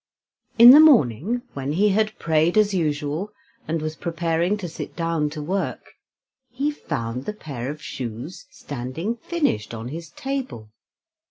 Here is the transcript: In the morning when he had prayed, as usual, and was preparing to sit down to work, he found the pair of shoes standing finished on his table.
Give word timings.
In 0.57 0.71
the 0.71 0.79
morning 0.79 1.43
when 1.53 1.73
he 1.73 1.89
had 1.89 2.17
prayed, 2.17 2.57
as 2.57 2.73
usual, 2.73 3.31
and 3.67 3.83
was 3.83 3.95
preparing 3.95 4.57
to 4.57 4.67
sit 4.67 4.95
down 4.95 5.29
to 5.29 5.43
work, 5.43 5.91
he 6.49 6.71
found 6.71 7.25
the 7.25 7.33
pair 7.33 7.69
of 7.69 7.83
shoes 7.83 8.47
standing 8.49 9.17
finished 9.17 9.75
on 9.75 9.89
his 9.89 10.09
table. 10.09 10.71